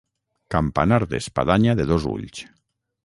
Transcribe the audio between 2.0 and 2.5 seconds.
ulls.